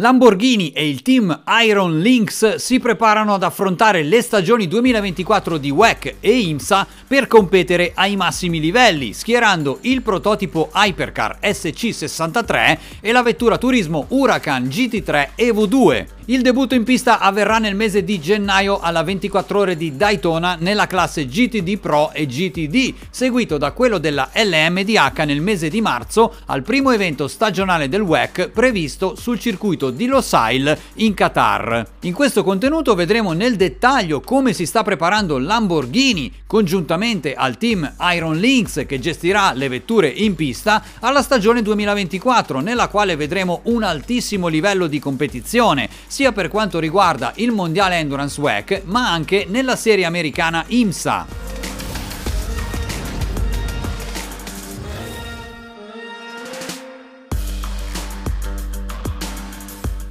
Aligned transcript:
Lamborghini 0.00 0.70
e 0.70 0.88
il 0.88 1.02
team 1.02 1.42
Iron 1.62 2.00
Lynx 2.00 2.54
si 2.54 2.80
preparano 2.80 3.34
ad 3.34 3.42
affrontare 3.42 4.02
le 4.02 4.22
stagioni 4.22 4.66
2024 4.66 5.58
di 5.58 5.70
WEC 5.70 6.14
e 6.20 6.38
IMSA 6.38 6.86
per 7.06 7.26
competere 7.26 7.92
ai 7.94 8.16
massimi 8.16 8.60
livelli, 8.60 9.12
schierando 9.12 9.76
il 9.82 10.00
prototipo 10.00 10.70
Hypercar 10.72 11.36
SC63 11.42 12.78
e 13.02 13.12
la 13.12 13.22
vettura 13.22 13.58
turismo 13.58 14.06
Huracan 14.08 14.68
GT3 14.68 15.28
Evo 15.34 15.66
2. 15.66 16.08
Il 16.30 16.42
debutto 16.42 16.76
in 16.76 16.84
pista 16.84 17.18
avverrà 17.18 17.58
nel 17.58 17.74
mese 17.74 18.04
di 18.04 18.20
gennaio 18.20 18.78
alla 18.78 19.02
24 19.02 19.58
ore 19.58 19.76
di 19.76 19.96
Daytona 19.96 20.56
nella 20.60 20.86
classe 20.86 21.26
GTD 21.26 21.76
Pro 21.78 22.12
e 22.12 22.24
GTD, 22.24 22.94
seguito 23.10 23.58
da 23.58 23.72
quello 23.72 23.98
della 23.98 24.30
LMDH 24.32 25.24
nel 25.24 25.40
mese 25.40 25.68
di 25.68 25.80
marzo 25.80 26.36
al 26.46 26.62
primo 26.62 26.92
evento 26.92 27.26
stagionale 27.26 27.88
del 27.88 28.02
WEC 28.02 28.50
previsto 28.50 29.16
sul 29.16 29.40
circuito 29.40 29.90
di 29.90 30.06
Losail 30.06 30.78
in 30.94 31.14
Qatar. 31.14 31.84
In 32.02 32.12
questo 32.12 32.44
contenuto 32.44 32.94
vedremo 32.94 33.32
nel 33.32 33.56
dettaglio 33.56 34.20
come 34.20 34.52
si 34.52 34.66
sta 34.66 34.84
preparando 34.84 35.36
Lamborghini 35.36 36.32
congiuntamente 36.46 37.34
al 37.34 37.58
team 37.58 37.92
Iron 38.14 38.38
Lynx 38.38 38.86
che 38.86 39.00
gestirà 39.00 39.52
le 39.52 39.66
vetture 39.66 40.06
in 40.06 40.36
pista 40.36 40.80
alla 41.00 41.22
stagione 41.22 41.60
2024 41.60 42.60
nella 42.60 42.86
quale 42.86 43.16
vedremo 43.16 43.62
un 43.64 43.82
altissimo 43.82 44.46
livello 44.46 44.86
di 44.86 45.00
competizione 45.00 45.88
sia 46.20 46.32
per 46.32 46.48
quanto 46.48 46.78
riguarda 46.78 47.32
il 47.36 47.50
mondiale 47.50 47.96
Endurance 47.96 48.38
WEC 48.38 48.82
ma 48.84 49.10
anche 49.10 49.46
nella 49.48 49.74
serie 49.74 50.04
americana 50.04 50.62
IMSA. 50.66 51.39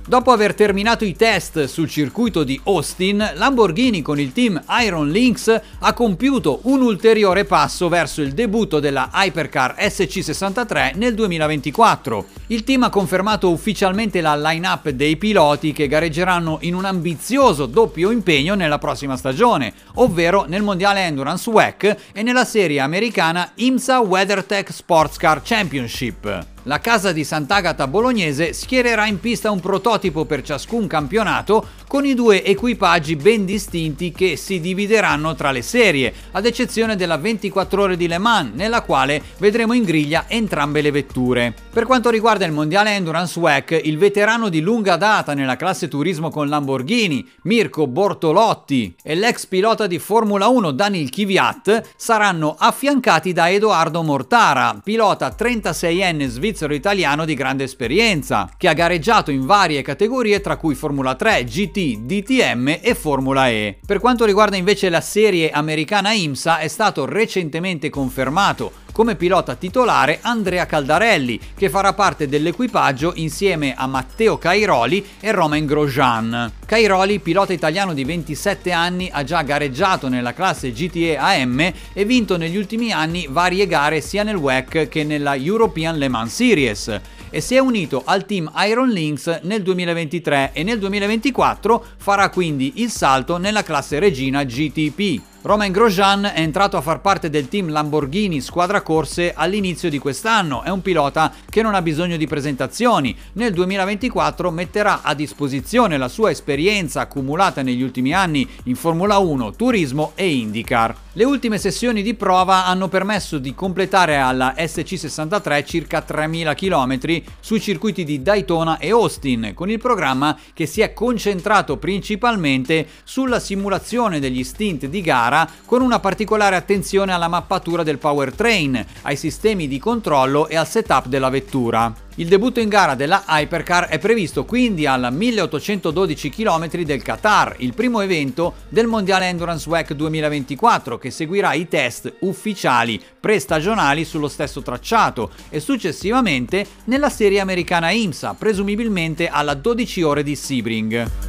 Dopo 0.10 0.32
aver 0.32 0.56
terminato 0.56 1.06
i 1.06 1.16
test 1.16 1.66
sul 1.66 1.88
circuito 1.88 2.44
di 2.44 2.60
Austin, 2.64 3.34
Lamborghini 3.36 4.02
con 4.02 4.20
il 4.20 4.32
team 4.32 4.60
Iron 4.82 5.12
Lynx 5.12 5.62
ha 5.78 5.94
compiuto 5.94 6.62
un 6.64 6.82
ulteriore 6.82 7.46
passo 7.46 7.90
verso 7.90 8.24
il 8.24 8.32
debutto 8.32 8.80
della 8.80 9.12
Hypercar 9.14 9.76
SC63 9.78 10.98
nel 10.98 11.14
2024. 11.14 12.26
Il 12.48 12.64
team 12.64 12.82
ha 12.82 12.90
confermato 12.90 13.52
ufficialmente 13.52 14.20
la 14.20 14.36
line-up 14.36 14.90
dei 14.90 15.16
piloti 15.16 15.74
che 15.74 15.88
gareggeranno 15.88 16.58
in 16.62 16.74
un 16.74 16.86
ambizioso 16.86 17.68
doppio 17.68 18.10
impegno 18.10 18.56
nella 18.56 18.80
prossima 18.80 19.16
stagione, 19.16 19.72
ovvero 19.98 20.46
nel 20.48 20.64
Mondiale 20.64 21.06
Endurance 21.06 21.48
WEC 21.48 21.96
e 22.14 22.24
nella 22.24 22.46
serie 22.46 22.80
americana 22.80 23.52
IMSA 23.54 24.00
WeatherTech 24.00 24.72
Sports 24.72 25.18
Car 25.18 25.42
Championship. 25.44 26.58
La 26.64 26.80
casa 26.80 27.14
di 27.14 27.24
Sant'Agata 27.24 27.88
bolognese 27.88 28.52
schiererà 28.52 29.08
in 29.08 29.22
pista 29.22 29.50
un 29.50 29.62
prototipo 29.62 30.26
per 30.26 30.42
ciascun 30.42 30.88
campionato 30.88 31.66
con 31.90 32.06
i 32.06 32.14
due 32.14 32.46
equipaggi 32.46 33.16
ben 33.16 33.46
distinti 33.46 34.12
che 34.12 34.36
si 34.38 34.60
divideranno 34.60 35.34
tra 35.34 35.50
le 35.50 35.64
serie, 35.64 36.14
ad 36.34 36.46
eccezione 36.46 36.96
della 36.96 37.18
24 37.18 37.82
ore 37.82 37.98
di 37.98 38.08
Le 38.08 38.20
Mans, 38.20 38.52
nella 38.54 38.84
quale 38.84 39.20
vedremo 39.40 39.74
in 39.74 39.82
griglia 39.82 40.26
entrambe 40.28 40.82
le 40.82 40.92
vetture. 40.92 41.52
Per 41.74 41.88
quanto 41.88 42.12
riguarda 42.12 42.46
il 42.46 42.52
mondiale 42.52 42.94
Endurance 42.94 43.40
WEC, 43.40 43.82
il 43.86 43.98
veterano 43.98 44.50
di 44.50 44.62
lunga 44.62 44.98
data 44.98 45.34
nella 45.34 45.56
classe 45.56 45.88
turismo 45.88 46.30
con 46.30 46.48
Lamborghini, 46.48 47.28
Mirko 47.46 47.88
Bortolotti, 47.88 48.94
e 49.02 49.16
l'ex 49.16 49.48
pilota 49.48 49.88
di 49.88 49.98
Formula 49.98 50.48
1 50.48 50.70
Daniel 50.70 51.10
Kvyat 51.10 51.94
saranno 51.96 52.56
affiancati 52.56 53.34
da 53.34 53.50
Edoardo 53.50 54.04
Mortara, 54.04 54.80
pilota 54.84 55.36
36enne 55.36 56.28
svizzero-italiano 56.28 57.26
di 57.26 57.34
grande 57.34 57.64
esperienza, 57.64 58.48
che 58.56 58.68
ha 58.68 58.74
gareggiato 58.74 59.32
in 59.32 59.48
varie 59.48 59.82
categorie 59.82 60.40
tra 60.40 60.56
cui 60.56 60.76
Formula 60.76 61.16
3, 61.16 61.46
GT 61.46 61.78
DTM 61.80 62.80
e 62.82 62.96
Formula 62.96 63.50
E. 63.50 63.78
Per 63.86 64.00
quanto 64.00 64.26
riguarda 64.26 64.56
invece 64.56 64.90
la 64.90 65.02
serie 65.02 65.50
americana 65.50 66.12
IMSA 66.12 66.60
è 66.60 66.68
stato 66.68 67.06
recentemente 67.06 67.90
confermato 67.90 68.88
come 69.00 69.16
pilota 69.16 69.56
titolare 69.56 70.20
Andrea 70.24 70.66
Caldarelli, 70.66 71.40
che 71.56 71.70
farà 71.70 71.94
parte 71.94 72.28
dell'equipaggio 72.28 73.14
insieme 73.16 73.74
a 73.74 73.88
Matteo 73.88 74.38
Cairoli 74.38 75.06
e 75.22 75.32
Romain 75.32 75.66
Grosjean. 75.66 76.52
Cairoli, 76.66 77.20
pilota 77.20 77.54
italiano 77.54 77.94
di 77.94 78.04
27 78.04 78.74
anni, 78.74 79.10
ha 79.10 79.24
già 79.24 79.42
gareggiato 79.42 80.10
nella 80.10 80.34
classe 80.34 80.74
GTE 80.74 81.16
AM 81.16 81.72
e 81.94 82.04
vinto 82.04 82.36
negli 82.36 82.58
ultimi 82.58 82.92
anni 82.92 83.26
varie 83.30 83.68
gare 83.68 84.02
sia 84.02 84.24
nel 84.24 84.36
WEC 84.36 84.90
che 84.90 85.06
nella 85.06 85.34
European 85.34 85.98
Le 85.98 86.10
Mans 86.10 86.36
Series 86.36 87.02
e 87.30 87.40
si 87.40 87.56
è 87.56 87.60
unito 87.60 88.02
al 88.04 88.26
team 88.26 88.52
Iron 88.68 88.90
Lynx 88.90 89.44
nel 89.44 89.62
2023 89.62 90.52
e 90.52 90.64
nel 90.64 90.78
2024 90.78 91.86
farà 91.96 92.30
quindi 92.30 92.74
il 92.82 92.90
salto 92.90 93.38
nella 93.38 93.64
classe 93.64 93.98
regina 93.98 94.44
GTP. 94.44 95.22
Romain 95.50 95.72
Grosjean 95.72 96.26
è 96.26 96.42
entrato 96.42 96.78
a 96.78 96.82
far 96.82 97.02
parte 97.02 97.32
del 97.32 97.48
team 97.48 97.72
Lamborghini 97.72 98.40
Squadra 98.40 98.84
Corse 98.84 99.34
all'inizio 99.34 99.90
di 99.90 99.98
quest'anno, 99.98 100.62
è 100.62 100.70
un 100.70 100.84
pilota 100.84 101.34
che 101.50 101.64
non 101.64 101.74
ha 101.74 101.82
bisogno 101.82 102.18
di 102.18 102.28
presentazioni, 102.28 103.18
nel 103.34 103.52
2024 103.54 104.52
metterà 104.52 105.02
a 105.02 105.16
disposizione 105.16 105.98
la 105.98 106.08
sua 106.08 106.30
esperienza 106.30 107.02
accumulata 107.02 107.64
negli 107.64 107.82
ultimi 107.82 108.14
anni 108.14 108.48
in 108.66 108.76
Formula 108.76 109.18
1, 109.18 109.56
Turismo 109.56 110.12
e 110.14 110.32
IndyCar. 110.36 110.96
Le 111.14 111.24
ultime 111.24 111.58
sessioni 111.58 112.04
di 112.04 112.14
prova 112.14 112.68
hanno 112.68 112.88
permesso 112.88 113.40
di 113.40 113.56
completare 113.56 114.18
alla 114.18 114.54
SC63 114.56 115.66
circa 115.66 116.02
3000 116.02 116.54
km 116.54 117.00
sui 117.40 117.60
circuiti 117.60 118.04
di 118.04 118.22
Daytona 118.22 118.78
e 118.78 118.92
Austin, 118.92 119.54
con 119.56 119.72
il 119.72 119.80
programma 119.80 120.38
che 120.54 120.68
si 120.68 120.82
è 120.82 120.94
concentrato 120.94 121.78
principalmente 121.78 122.88
sulla 123.04 123.40
simulazione 123.40 124.20
degli 124.20 124.44
stint 124.44 124.86
di 124.86 125.02
gara 125.02 125.39
con 125.66 125.82
una 125.82 126.00
particolare 126.00 126.56
attenzione 126.56 127.14
alla 127.14 127.28
mappatura 127.28 127.84
del 127.84 127.98
powertrain, 127.98 128.86
ai 129.04 129.16
sistemi 129.16 129.68
di 129.68 129.78
controllo 129.78 130.48
e 130.48 130.56
al 130.56 130.68
setup 130.68 131.08
della 131.08 131.30
vettura. 131.30 132.08
Il 132.20 132.28
debutto 132.28 132.60
in 132.60 132.68
gara 132.68 132.96
della 132.96 133.24
Hypercar 133.26 133.86
è 133.86 133.98
previsto 133.98 134.44
quindi 134.44 134.86
al 134.86 135.08
1812 135.10 136.30
km 136.30 136.68
del 136.84 137.02
Qatar, 137.02 137.56
il 137.60 137.74
primo 137.74 138.02
evento 138.02 138.56
del 138.68 138.88
Mondiale 138.88 139.28
Endurance 139.28 139.70
WEC 139.70 139.94
2024 139.94 140.98
che 140.98 141.12
seguirà 141.12 141.54
i 141.54 141.70
test 141.70 142.14
ufficiali 142.20 143.02
pre-stagionali 143.20 144.04
sullo 144.04 144.28
stesso 144.28 144.62
tracciato 144.62 145.32
e 145.48 145.62
successivamente 145.62 146.66
nella 146.86 147.10
serie 147.10 147.40
americana 147.40 147.92
IMSA, 147.92 148.36
presumibilmente 148.38 149.30
alla 149.30 149.54
12 149.54 150.02
ore 150.02 150.22
di 150.22 150.36
Sebring. 150.36 151.29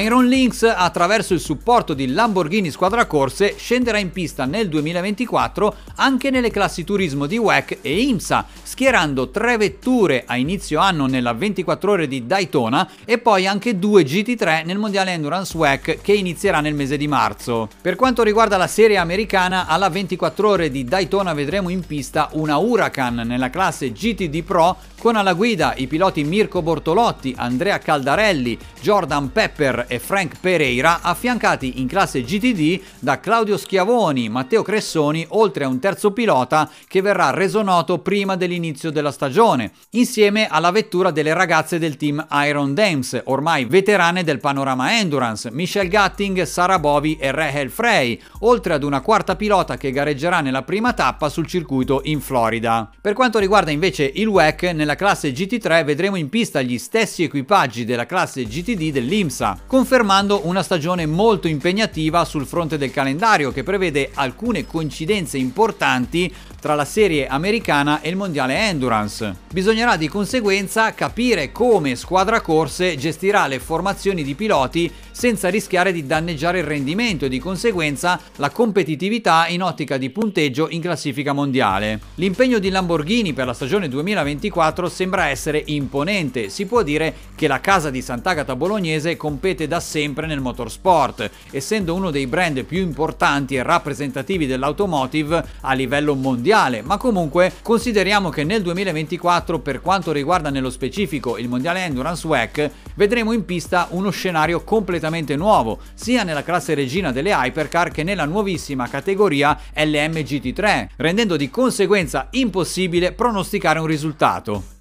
Iron 0.00 0.26
Lynx, 0.26 0.62
attraverso 0.62 1.34
il 1.34 1.40
supporto 1.40 1.92
di 1.92 2.06
Lamborghini 2.06 2.70
Squadra 2.70 3.04
Corse, 3.04 3.56
scenderà 3.58 3.98
in 3.98 4.10
pista 4.10 4.46
nel 4.46 4.70
2024 4.70 5.74
anche 5.96 6.30
nelle 6.30 6.50
classi 6.50 6.82
turismo 6.82 7.26
di 7.26 7.36
WEC 7.36 7.78
e 7.82 8.00
IMSA, 8.00 8.46
schierando 8.62 9.28
tre 9.28 9.58
vetture 9.58 10.24
a 10.26 10.38
inizio 10.38 10.80
anno 10.80 11.04
nella 11.04 11.34
24 11.34 11.90
ore 11.90 12.08
di 12.08 12.26
Daytona 12.26 12.88
e 13.04 13.18
poi 13.18 13.46
anche 13.46 13.78
due 13.78 14.02
GT3 14.02 14.64
nel 14.64 14.78
mondiale 14.78 15.12
Endurance 15.12 15.54
WEC 15.54 16.00
che 16.00 16.14
inizierà 16.14 16.62
nel 16.62 16.74
mese 16.74 16.96
di 16.96 17.06
marzo. 17.06 17.68
Per 17.82 17.94
quanto 17.94 18.22
riguarda 18.22 18.56
la 18.56 18.68
serie 18.68 18.96
americana, 18.96 19.66
alla 19.66 19.90
24 19.90 20.48
ore 20.48 20.70
di 20.70 20.84
Daytona 20.84 21.34
vedremo 21.34 21.68
in 21.68 21.84
pista 21.84 22.30
una 22.32 22.56
Huracan 22.56 23.16
nella 23.26 23.50
classe 23.50 23.92
GTD 23.92 24.42
Pro 24.42 24.78
con 24.98 25.16
alla 25.16 25.34
guida 25.34 25.74
i 25.76 25.86
piloti 25.86 26.22
Mirko 26.24 26.62
Bortolotti, 26.62 27.34
Andrea 27.36 27.78
Caldarelli, 27.78 28.56
Jordan 28.80 29.32
Pepper 29.32 29.81
e 29.88 29.98
Frank 29.98 30.36
Pereira, 30.38 31.00
affiancati 31.02 31.80
in 31.80 31.88
classe 31.88 32.22
GTD 32.22 32.80
da 33.00 33.18
Claudio 33.18 33.56
Schiavoni, 33.56 34.28
Matteo 34.28 34.62
Cressoni, 34.62 35.26
oltre 35.30 35.64
a 35.64 35.68
un 35.68 35.80
terzo 35.80 36.12
pilota 36.12 36.70
che 36.86 37.00
verrà 37.00 37.30
reso 37.30 37.62
noto 37.62 37.98
prima 37.98 38.36
dell'inizio 38.36 38.92
della 38.92 39.10
stagione, 39.10 39.72
insieme 39.90 40.46
alla 40.46 40.70
vettura 40.70 41.10
delle 41.10 41.34
ragazze 41.34 41.80
del 41.80 41.96
team 41.96 42.24
Iron 42.46 42.74
Dames, 42.74 43.20
ormai 43.24 43.64
veterane 43.64 44.22
del 44.22 44.38
panorama 44.38 44.96
Endurance, 44.96 45.50
Michelle 45.50 45.88
Gatting, 45.88 46.42
Sara 46.42 46.78
Bovi 46.78 47.16
e 47.16 47.32
Rahel 47.32 47.70
Frey, 47.70 48.20
oltre 48.40 48.74
ad 48.74 48.84
una 48.84 49.00
quarta 49.00 49.34
pilota 49.34 49.76
che 49.76 49.90
gareggerà 49.90 50.40
nella 50.40 50.62
prima 50.62 50.92
tappa 50.92 51.28
sul 51.28 51.46
circuito 51.46 52.02
in 52.04 52.20
Florida. 52.20 52.88
Per 53.00 53.14
quanto 53.14 53.40
riguarda 53.40 53.72
invece 53.72 54.08
il 54.14 54.28
WEC, 54.28 54.62
nella 54.62 54.92
nella 54.92 54.96
classe 54.96 55.32
GT3 55.32 55.84
vedremo 55.84 56.16
in 56.16 56.28
pista 56.28 56.60
gli 56.60 56.78
stessi 56.78 57.22
equipaggi 57.22 57.84
della 57.84 58.04
classe 58.04 58.44
GTD 58.44 58.92
dell'IMSA, 58.92 59.60
confermando 59.72 60.46
una 60.46 60.62
stagione 60.62 61.06
molto 61.06 61.48
impegnativa 61.48 62.26
sul 62.26 62.44
fronte 62.44 62.76
del 62.76 62.90
calendario 62.90 63.52
che 63.52 63.62
prevede 63.62 64.10
alcune 64.12 64.66
coincidenze 64.66 65.38
importanti 65.38 66.30
tra 66.62 66.76
la 66.76 66.84
serie 66.84 67.26
americana 67.26 68.00
e 68.02 68.08
il 68.08 68.14
mondiale 68.14 68.56
Endurance. 68.56 69.34
Bisognerà 69.52 69.96
di 69.96 70.06
conseguenza 70.06 70.94
capire 70.94 71.50
come 71.50 71.96
Squadra 71.96 72.40
Corse 72.40 72.96
gestirà 72.96 73.48
le 73.48 73.58
formazioni 73.58 74.22
di 74.22 74.36
piloti 74.36 74.88
senza 75.10 75.48
rischiare 75.48 75.92
di 75.92 76.06
danneggiare 76.06 76.60
il 76.60 76.64
rendimento 76.64 77.24
e 77.24 77.28
di 77.28 77.40
conseguenza 77.40 78.18
la 78.36 78.50
competitività 78.50 79.48
in 79.48 79.62
ottica 79.62 79.96
di 79.96 80.10
punteggio 80.10 80.68
in 80.70 80.80
classifica 80.80 81.32
mondiale. 81.32 81.98
L'impegno 82.14 82.60
di 82.60 82.70
Lamborghini 82.70 83.32
per 83.32 83.46
la 83.46 83.54
stagione 83.54 83.88
2024 83.88 84.88
sembra 84.88 85.26
essere 85.26 85.62
imponente, 85.66 86.48
si 86.48 86.64
può 86.66 86.84
dire 86.84 87.12
che 87.34 87.48
la 87.48 87.60
casa 87.60 87.90
di 87.90 88.00
Sant'Agata 88.00 88.54
Bolognese 88.54 89.16
compete 89.16 89.66
da 89.66 89.80
sempre 89.80 90.26
nel 90.28 90.40
motorsport, 90.40 91.28
essendo 91.50 91.94
uno 91.94 92.12
dei 92.12 92.28
brand 92.28 92.62
più 92.62 92.80
importanti 92.80 93.56
e 93.56 93.64
rappresentativi 93.64 94.46
dell'automotive 94.46 95.44
a 95.62 95.72
livello 95.72 96.14
mondiale, 96.52 96.82
ma 96.82 96.98
comunque 96.98 97.52
consideriamo 97.62 98.28
che 98.28 98.44
nel 98.44 98.60
2024 98.60 99.60
per 99.60 99.80
quanto 99.80 100.12
riguarda 100.12 100.50
nello 100.50 100.68
specifico 100.68 101.38
il 101.38 101.48
mondiale 101.48 101.84
Endurance 101.84 102.26
WEC 102.26 102.70
vedremo 102.94 103.32
in 103.32 103.46
pista 103.46 103.86
uno 103.90 104.10
scenario 104.10 104.62
completamente 104.62 105.34
nuovo, 105.34 105.78
sia 105.94 106.24
nella 106.24 106.42
classe 106.42 106.74
regina 106.74 107.10
delle 107.10 107.30
hypercar 107.30 107.90
che 107.90 108.02
nella 108.02 108.26
nuovissima 108.26 108.86
categoria 108.88 109.58
LMGT3, 109.74 110.88
rendendo 110.96 111.36
di 111.36 111.48
conseguenza 111.48 112.28
impossibile 112.32 113.12
pronosticare 113.12 113.78
un 113.78 113.86
risultato. 113.86 114.72